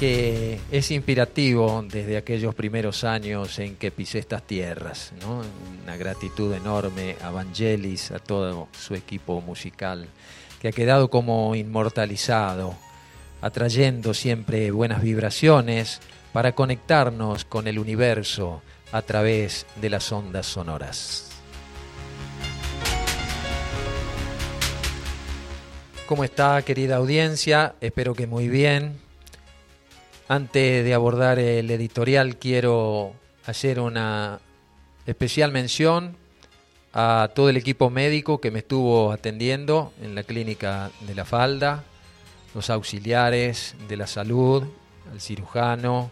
[0.00, 5.12] que es inspirativo desde aquellos primeros años en que pisé estas tierras.
[5.20, 5.42] ¿no?
[5.84, 10.08] Una gratitud enorme a Vangelis, a todo su equipo musical,
[10.60, 12.74] que ha quedado como inmortalizado,
[13.40, 16.00] atrayendo siempre buenas vibraciones
[16.32, 21.27] para conectarnos con el universo a través de las ondas sonoras.
[26.08, 27.74] ¿Cómo está querida audiencia?
[27.82, 28.98] Espero que muy bien.
[30.26, 33.12] Antes de abordar el editorial quiero
[33.44, 34.40] hacer una
[35.04, 36.16] especial mención
[36.94, 41.84] a todo el equipo médico que me estuvo atendiendo en la clínica de la falda,
[42.54, 44.64] los auxiliares de la salud,
[45.12, 46.10] al cirujano,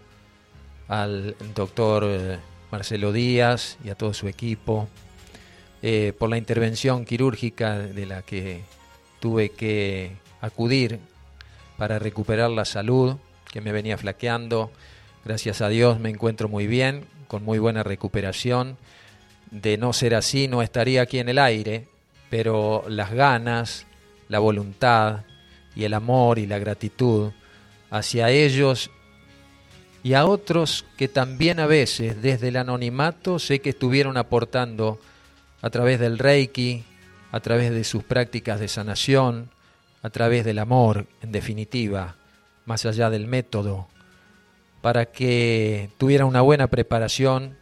[0.89, 2.39] al doctor eh,
[2.71, 4.89] Marcelo Díaz y a todo su equipo,
[5.81, 8.77] eh, por la intervención quirúrgica de la que
[9.21, 10.99] tuve que acudir
[11.77, 13.17] para recuperar la salud
[13.51, 14.71] que me venía flaqueando.
[15.25, 18.77] Gracias a Dios me encuentro muy bien, con muy buena recuperación.
[19.51, 21.89] De no ser así no estaría aquí en el aire,
[22.31, 23.87] pero las ganas,
[24.29, 25.21] la voluntad
[25.75, 27.33] y el amor y la gratitud
[27.91, 28.91] hacia ellos
[30.03, 35.01] y a otros que también a veces desde el anonimato sé que estuvieron aportando
[35.63, 36.85] a través del Reiki,
[37.33, 39.51] a través de sus prácticas de sanación,
[40.03, 42.17] a través del amor, en definitiva,
[42.65, 43.89] más allá del método,
[44.81, 47.57] para que tuviera una buena preparación,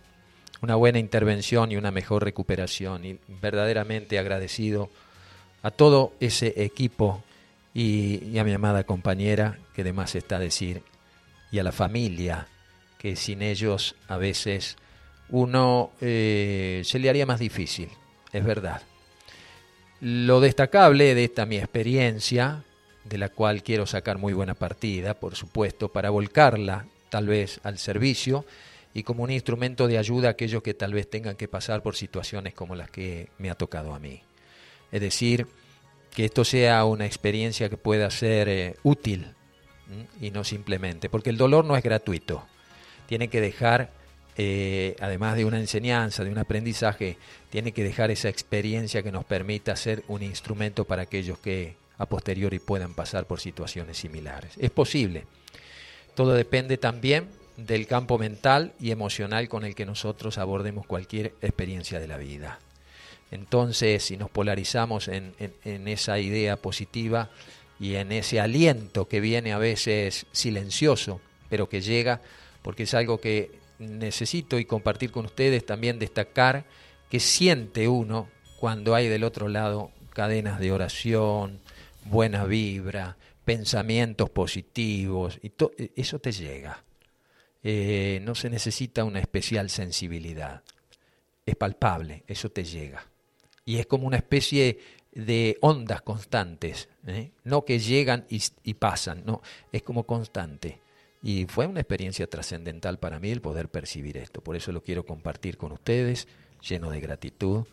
[0.60, 3.04] una buena intervención y una mejor recuperación.
[3.04, 4.90] Y verdaderamente agradecido
[5.62, 7.22] a todo ese equipo
[7.72, 10.82] y, a mi amada compañera, que además está a decir,
[11.50, 12.46] y a la familia,
[12.98, 14.76] que sin ellos a veces
[15.28, 17.88] uno eh, se le haría más difícil,
[18.32, 18.82] es verdad.
[20.06, 22.62] Lo destacable de esta mi experiencia,
[23.04, 27.78] de la cual quiero sacar muy buena partida, por supuesto, para volcarla tal vez al
[27.78, 28.44] servicio
[28.92, 31.96] y como un instrumento de ayuda a aquellos que tal vez tengan que pasar por
[31.96, 34.20] situaciones como las que me ha tocado a mí.
[34.92, 35.46] Es decir,
[36.14, 39.32] que esto sea una experiencia que pueda ser eh, útil
[40.20, 42.44] y no simplemente, porque el dolor no es gratuito,
[43.06, 43.90] tiene que dejar
[44.36, 47.16] eh, además de una enseñanza, de un aprendizaje,
[47.50, 52.06] tiene que dejar esa experiencia que nos permita ser un instrumento para aquellos que a
[52.06, 54.54] posteriori puedan pasar por situaciones similares.
[54.58, 55.26] Es posible.
[56.14, 62.00] Todo depende también del campo mental y emocional con el que nosotros abordemos cualquier experiencia
[62.00, 62.58] de la vida.
[63.30, 67.30] Entonces, si nos polarizamos en, en esa idea positiva
[67.78, 72.20] y en ese aliento que viene a veces silencioso, pero que llega,
[72.62, 76.64] porque es algo que necesito y compartir con ustedes también destacar
[77.10, 81.60] que siente uno cuando hay del otro lado cadenas de oración,
[82.04, 85.52] buena vibra, pensamientos positivos, y
[85.96, 86.82] eso te llega.
[87.62, 90.62] Eh, no se necesita una especial sensibilidad.
[91.46, 93.06] Es palpable, eso te llega.
[93.64, 94.78] Y es como una especie
[95.12, 97.30] de ondas constantes, ¿eh?
[97.44, 99.42] no que llegan y, y pasan, no,
[99.72, 100.80] es como constante.
[101.26, 104.42] Y fue una experiencia trascendental para mí el poder percibir esto.
[104.42, 106.28] Por eso lo quiero compartir con ustedes,
[106.60, 107.64] lleno de gratitud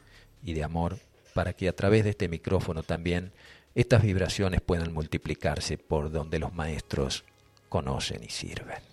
[0.42, 1.00] y de amor,
[1.34, 3.34] para que a través de este micrófono también
[3.76, 7.26] estas vibraciones puedan multiplicarse por donde los maestros
[7.68, 8.91] conocen y sirven.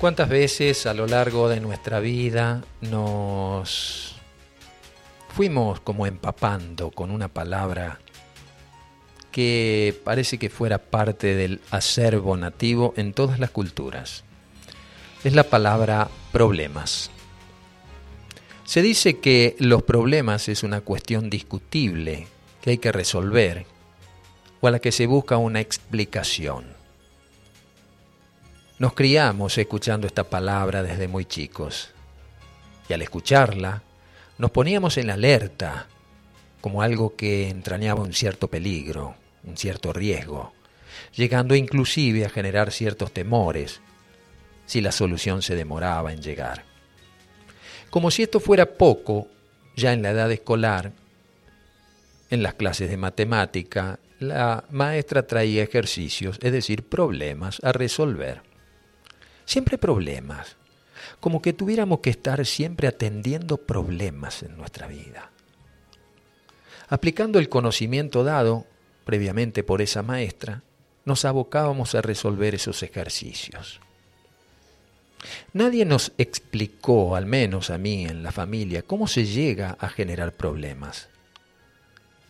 [0.00, 4.16] ¿Cuántas veces a lo largo de nuestra vida nos
[5.28, 8.00] fuimos como empapando con una palabra
[9.30, 14.24] que parece que fuera parte del acervo nativo en todas las culturas?
[15.22, 17.10] Es la palabra problemas.
[18.64, 22.26] Se dice que los problemas es una cuestión discutible
[22.62, 23.66] que hay que resolver
[24.62, 26.79] o a la que se busca una explicación.
[28.80, 31.90] Nos criamos escuchando esta palabra desde muy chicos
[32.88, 33.82] y al escucharla
[34.38, 35.86] nos poníamos en alerta
[36.62, 40.54] como algo que entrañaba un cierto peligro, un cierto riesgo,
[41.14, 43.82] llegando inclusive a generar ciertos temores
[44.64, 46.64] si la solución se demoraba en llegar.
[47.90, 49.28] Como si esto fuera poco,
[49.76, 50.92] ya en la edad escolar,
[52.30, 58.48] en las clases de matemática, la maestra traía ejercicios, es decir, problemas a resolver.
[59.50, 60.54] Siempre problemas.
[61.18, 65.32] Como que tuviéramos que estar siempre atendiendo problemas en nuestra vida.
[66.88, 68.64] Aplicando el conocimiento dado
[69.04, 70.62] previamente por esa maestra,
[71.04, 73.80] nos abocábamos a resolver esos ejercicios.
[75.52, 80.32] Nadie nos explicó, al menos a mí en la familia, cómo se llega a generar
[80.32, 81.08] problemas.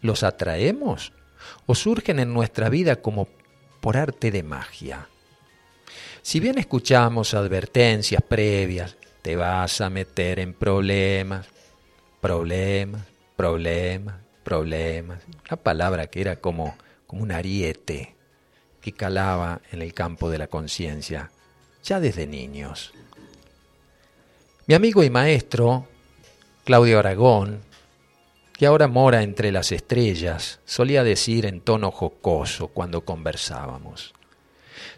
[0.00, 1.12] ¿Los atraemos
[1.66, 3.28] o surgen en nuestra vida como
[3.82, 5.11] por arte de magia?
[6.22, 11.46] Si bien escuchamos advertencias previas, te vas a meter en problemas,
[12.20, 13.02] problemas,
[13.37, 16.76] problemas, problemas, una palabra que era como,
[17.06, 18.14] como un ariete
[18.81, 21.31] que calaba en el campo de la conciencia
[21.82, 22.93] ya desde niños.
[24.66, 25.87] Mi amigo y maestro,
[26.64, 27.62] Claudio Aragón,
[28.52, 34.12] que ahora mora entre las estrellas, solía decir en tono jocoso cuando conversábamos,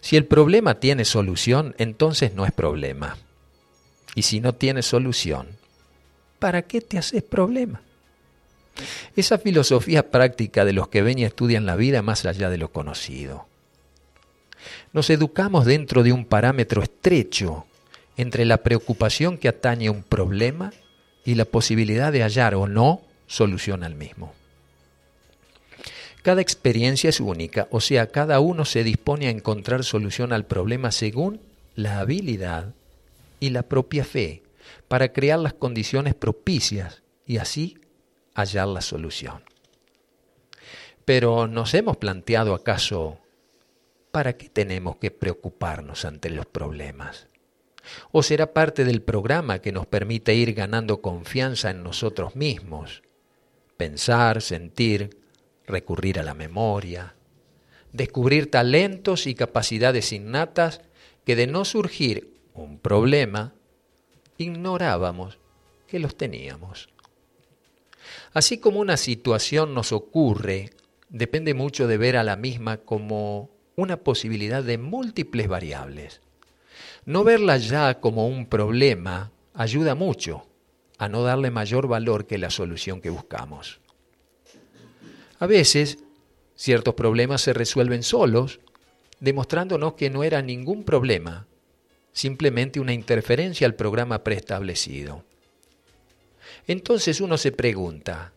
[0.00, 3.16] si el problema tiene solución, entonces no es problema.
[4.14, 5.48] Y si no tiene solución,
[6.38, 7.82] ¿para qué te haces problema?
[9.16, 12.72] Esa filosofía práctica de los que ven y estudian la vida más allá de lo
[12.72, 13.46] conocido.
[14.92, 17.66] Nos educamos dentro de un parámetro estrecho
[18.16, 20.72] entre la preocupación que atañe a un problema
[21.24, 24.34] y la posibilidad de hallar o no solución al mismo.
[26.22, 30.92] Cada experiencia es única, o sea, cada uno se dispone a encontrar solución al problema
[30.92, 31.40] según
[31.74, 32.74] la habilidad
[33.40, 34.42] y la propia fe
[34.86, 37.78] para crear las condiciones propicias y así
[38.34, 39.42] hallar la solución.
[41.04, 43.18] Pero ¿nos hemos planteado acaso
[44.12, 47.26] ¿para qué tenemos que preocuparnos ante los problemas?
[48.12, 53.02] ¿O será parte del programa que nos permite ir ganando confianza en nosotros mismos?
[53.76, 55.21] Pensar, sentir,
[55.66, 57.14] recurrir a la memoria,
[57.92, 60.80] descubrir talentos y capacidades innatas
[61.24, 63.54] que de no surgir un problema,
[64.38, 65.38] ignorábamos
[65.86, 66.88] que los teníamos.
[68.32, 70.70] Así como una situación nos ocurre,
[71.08, 76.20] depende mucho de ver a la misma como una posibilidad de múltiples variables.
[77.04, 80.46] No verla ya como un problema ayuda mucho
[80.98, 83.81] a no darle mayor valor que la solución que buscamos.
[85.42, 85.98] A veces,
[86.54, 88.60] ciertos problemas se resuelven solos,
[89.18, 91.48] demostrándonos que no era ningún problema,
[92.12, 95.24] simplemente una interferencia al programa preestablecido.
[96.68, 98.30] Entonces uno se pregunta,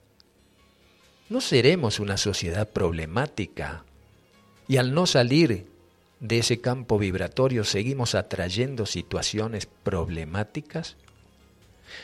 [1.29, 3.85] ¿no seremos una sociedad problemática
[4.67, 5.67] y al no salir
[6.19, 10.97] de ese campo vibratorio seguimos atrayendo situaciones problemáticas?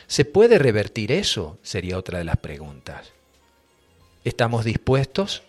[0.06, 1.58] ¿Se puede revertir eso?
[1.64, 3.12] Sería otra de las preguntas.
[4.24, 5.42] ¿Estamos dispuestos?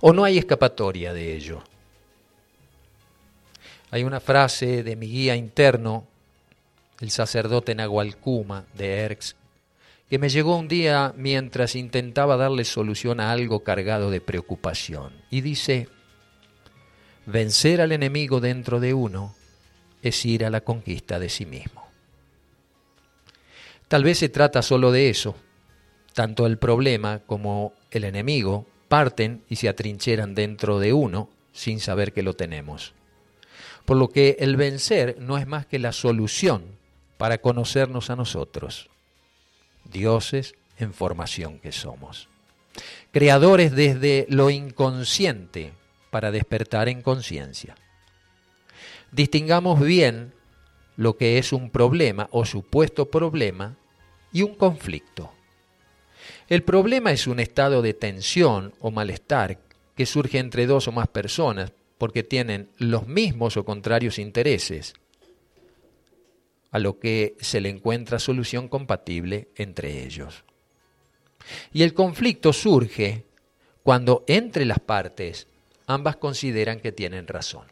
[0.00, 1.62] ¿O no hay escapatoria de ello?
[3.90, 6.06] Hay una frase de mi guía interno,
[7.00, 9.36] el sacerdote Nahualcuma de Erx,
[10.08, 15.12] que me llegó un día mientras intentaba darle solución a algo cargado de preocupación.
[15.30, 15.88] Y dice,
[17.26, 19.34] vencer al enemigo dentro de uno
[20.02, 21.86] es ir a la conquista de sí mismo.
[23.88, 25.36] Tal vez se trata solo de eso.
[26.14, 32.12] Tanto el problema como el enemigo parten y se atrincheran dentro de uno sin saber
[32.12, 32.94] que lo tenemos.
[33.84, 36.64] Por lo que el vencer no es más que la solución
[37.16, 38.90] para conocernos a nosotros
[39.84, 42.28] dioses en formación que somos.
[43.12, 45.72] Creadores desde lo inconsciente
[46.10, 47.74] para despertar en conciencia.
[49.10, 50.32] Distingamos bien
[50.96, 53.76] lo que es un problema o supuesto problema
[54.32, 55.32] y un conflicto.
[56.52, 59.58] El problema es un estado de tensión o malestar
[59.96, 64.92] que surge entre dos o más personas porque tienen los mismos o contrarios intereses
[66.70, 70.44] a lo que se le encuentra solución compatible entre ellos.
[71.72, 73.24] Y el conflicto surge
[73.82, 75.46] cuando entre las partes
[75.86, 77.66] ambas consideran que tienen razón.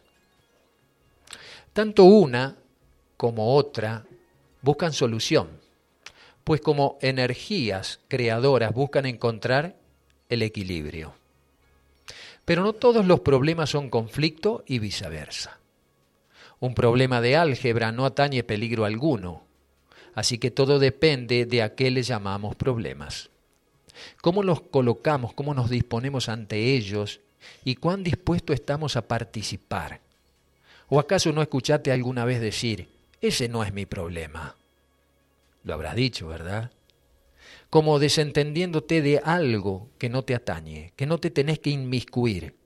[1.75, 2.57] Tanto una
[3.19, 4.07] como otra
[4.63, 5.51] buscan solución,
[6.45, 9.77] pues como energías creadoras buscan encontrar
[10.29, 11.15] el equilibrio.
[12.45, 15.59] Pero no todos los problemas son conflicto y viceversa.
[16.59, 19.45] Un problema de álgebra no atañe peligro alguno,
[20.15, 23.31] así que todo depende de a qué le llamamos problemas.
[24.21, 27.21] ¿Cómo los colocamos, cómo nos disponemos ante ellos
[27.65, 30.01] y cuán dispuestos estamos a participar?
[30.89, 32.89] ¿O acaso no escuchaste alguna vez decir,
[33.21, 34.57] ese no es mi problema?
[35.63, 36.71] Lo habrás dicho, ¿verdad?
[37.69, 42.57] Como desentendiéndote de algo que no te atañe, que no te tenés que inmiscuir.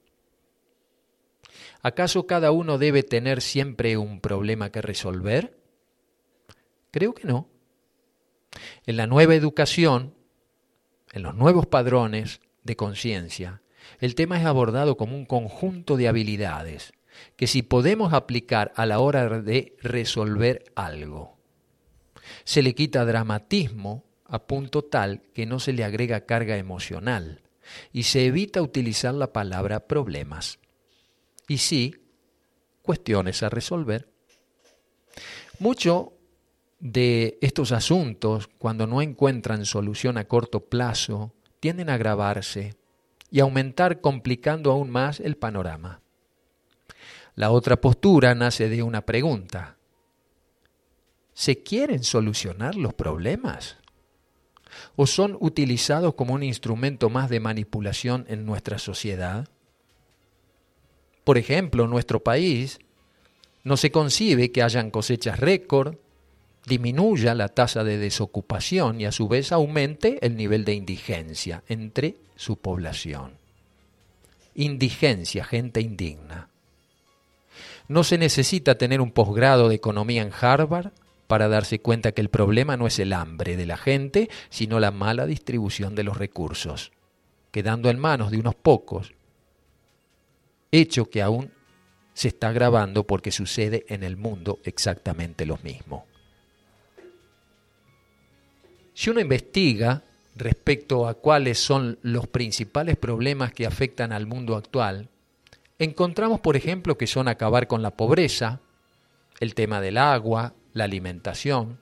[1.83, 5.59] ¿Acaso cada uno debe tener siempre un problema que resolver?
[6.91, 7.49] Creo que no.
[8.87, 10.15] En la nueva educación,
[11.13, 13.61] en los nuevos padrones de conciencia,
[14.01, 16.93] El tema es abordado como un conjunto de habilidades
[17.37, 21.34] que si podemos aplicar a la hora de resolver algo.
[22.45, 27.43] Se le quita dramatismo a punto tal que no se le agrega carga emocional
[27.93, 30.59] y se evita utilizar la palabra problemas.
[31.49, 31.97] Y sí,
[32.83, 34.09] cuestiones a resolver.
[35.59, 36.13] Mucho
[36.81, 42.75] de estos asuntos, cuando no encuentran solución a corto plazo, tienden a agravarse
[43.31, 46.03] y aumentar complicando aún más el panorama.
[47.35, 49.74] La otra postura nace de una pregunta.
[51.35, 53.77] ¿Se quieren solucionar los problemas?
[54.97, 59.49] ¿O son utilizados como un instrumento más de manipulación en nuestra sociedad?
[61.25, 62.79] Por ejemplo, en nuestro país
[63.65, 65.97] no se concibe que hayan cosechas récord,
[66.67, 72.17] disminuya la tasa de desocupación y a su vez aumente el nivel de indigencia entre
[72.37, 73.33] su población.
[74.55, 76.49] Indigencia, gente indigna.
[77.89, 80.93] No se necesita tener un posgrado de economía en Harvard
[81.27, 84.91] para darse cuenta que el problema no es el hambre de la gente, sino la
[84.91, 86.93] mala distribución de los recursos,
[87.51, 89.15] quedando en manos de unos pocos,
[90.71, 91.51] hecho que aún
[92.13, 96.07] se está agravando porque sucede en el mundo exactamente lo mismo.
[98.93, 100.05] Si uno investiga
[100.37, 105.09] respecto a cuáles son los principales problemas que afectan al mundo actual,
[105.79, 108.61] encontramos, por ejemplo, que son acabar con la pobreza,
[109.41, 111.79] el tema del agua, la alimentación,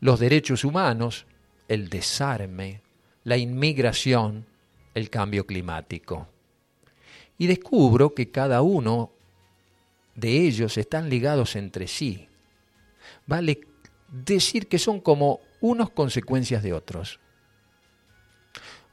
[0.00, 1.26] los derechos humanos,
[1.68, 2.82] el desarme,
[3.24, 4.46] la inmigración,
[4.94, 6.28] el cambio climático.
[7.38, 9.10] Y descubro que cada uno
[10.14, 12.28] de ellos están ligados entre sí.
[13.26, 13.60] Vale
[14.08, 17.18] decir que son como unos consecuencias de otros.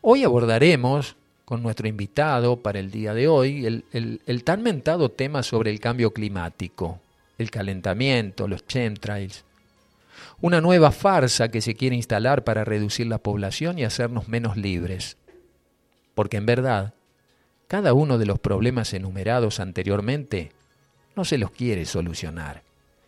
[0.01, 5.71] Hoy abordaremos con nuestro invitado para el día de hoy el, tan mentado tema sobre
[5.71, 7.01] el cambio climático,
[7.39, 9.45] el calentamiento, los chemtrails.
[10.41, 15.17] Una nueva farsa que se quiere instalar para reducir la población y hacernos menos libres.
[16.13, 16.93] Porque en verdad,
[17.67, 20.51] cada uno de los problemas enumerados anteriormente
[21.15, 22.63] no se los quiere solucionar,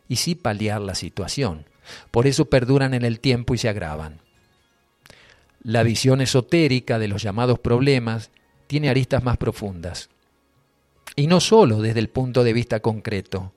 [0.07, 1.65] y sí paliar la situación.
[2.11, 4.19] Por eso perduran en el tiempo y se agravan.
[5.63, 8.31] La visión esotérica de los llamados problemas
[8.67, 10.09] tiene aristas más profundas.
[11.15, 13.53] Y no solo desde el punto de vista concreto.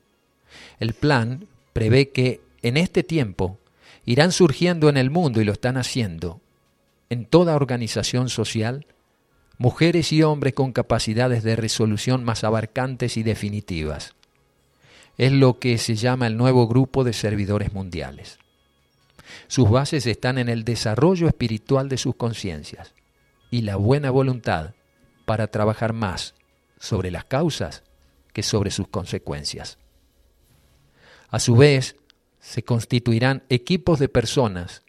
[0.78, 3.58] El plan prevé que en este tiempo
[4.04, 6.40] irán surgiendo en el mundo, y lo están haciendo,
[7.10, 8.86] en toda organización social,
[9.58, 14.14] mujeres y hombres con capacidades de resolución más abarcantes y definitivas
[15.16, 18.38] es lo que se llama el nuevo grupo de servidores mundiales.
[19.46, 22.94] Sus bases están en el desarrollo espiritual de sus conciencias
[23.50, 24.74] y la buena voluntad
[25.24, 26.34] para trabajar más
[26.78, 27.82] sobre las causas
[28.32, 29.78] que sobre sus consecuencias.
[31.28, 31.96] A su vez,
[32.40, 34.82] se constituirán equipos de personas,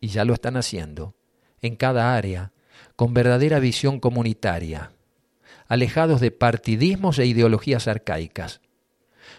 [0.00, 1.14] y ya lo están haciendo,
[1.60, 2.52] en cada área,
[2.96, 4.92] con verdadera visión comunitaria,
[5.68, 8.60] alejados de partidismos e ideologías arcaicas,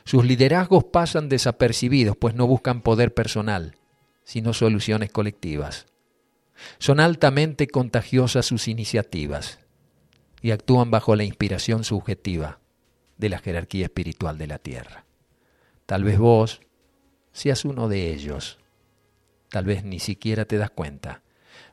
[0.03, 3.75] sus liderazgos pasan desapercibidos, pues no buscan poder personal,
[4.23, 5.87] sino soluciones colectivas.
[6.79, 9.59] Son altamente contagiosas sus iniciativas
[10.41, 12.59] y actúan bajo la inspiración subjetiva
[13.17, 15.05] de la jerarquía espiritual de la tierra.
[15.91, 16.61] Tal vez vos
[17.33, 18.59] seas uno de ellos,
[19.49, 21.21] tal vez ni siquiera te das cuenta,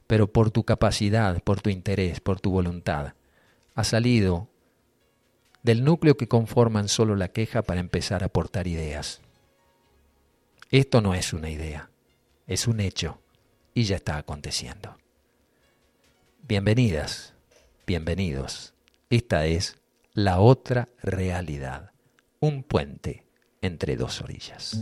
[0.09, 3.15] pero por tu capacidad, por tu interés, por tu voluntad,
[3.77, 4.49] has salido
[5.63, 9.21] del núcleo que conforman solo la queja para empezar a aportar ideas.
[10.73, 11.89] Esto no es una idea,
[12.49, 13.21] es un hecho
[13.73, 14.99] y ya está aconteciendo.
[16.43, 17.35] Bienvenidas,
[17.87, 18.75] bienvenidos.
[19.11, 19.77] Esta es
[20.13, 21.93] la otra realidad,
[22.41, 23.28] un puente
[23.61, 24.79] entre dos orillas.